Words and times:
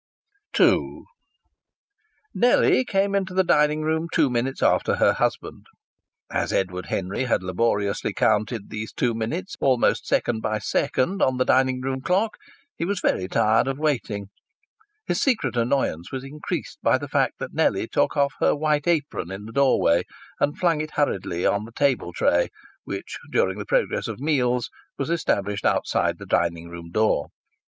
II 0.59 1.03
Nellie 2.33 2.83
came 2.83 3.13
into 3.13 3.35
the 3.35 3.43
dining 3.43 3.83
room 3.83 4.07
two 4.11 4.31
minutes 4.31 4.63
after 4.63 4.95
her 4.95 5.13
husband. 5.13 5.67
As 6.31 6.51
Edward 6.51 6.87
Henry 6.87 7.25
had 7.25 7.43
laboriously 7.43 8.11
counted 8.11 8.71
these 8.71 8.91
two 8.91 9.13
minutes 9.13 9.55
almost 9.61 10.07
second 10.07 10.41
by 10.41 10.57
second 10.57 11.21
on 11.21 11.37
the 11.37 11.45
dining 11.45 11.81
room 11.81 12.01
clock, 12.01 12.37
he 12.75 12.83
was 12.83 12.99
very 12.99 13.27
tired 13.27 13.67
of 13.67 13.77
waiting. 13.77 14.29
His 15.05 15.21
secret 15.21 15.55
annoyance 15.55 16.11
was 16.11 16.23
increased 16.23 16.79
by 16.81 16.97
the 16.97 17.07
fact 17.07 17.35
that 17.37 17.53
Nellie 17.53 17.87
took 17.87 18.17
off 18.17 18.33
her 18.39 18.55
white 18.55 18.87
apron 18.87 19.29
in 19.29 19.45
the 19.45 19.51
doorway 19.51 20.01
and 20.39 20.57
flung 20.57 20.81
it 20.81 20.93
hurriedly 20.95 21.45
on 21.45 21.59
to 21.63 21.65
the 21.65 21.73
table 21.77 22.11
tray 22.11 22.49
which, 22.85 23.19
during 23.31 23.59
the 23.59 23.65
progress 23.67 24.07
of 24.07 24.19
meals, 24.19 24.71
was 24.97 25.11
established 25.11 25.63
outside 25.63 26.17
the 26.17 26.25
dining 26.25 26.69
room 26.69 26.89
door. 26.89 27.27